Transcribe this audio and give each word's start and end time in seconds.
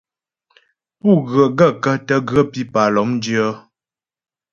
Pú 0.99 1.09
ghə̀ 1.29 1.45
gaə̂kə́ 1.57 1.95
tə 2.07 2.15
ghə́ 2.27 2.43
pípà 2.51 2.83
lɔ́mdyə́? 2.95 3.49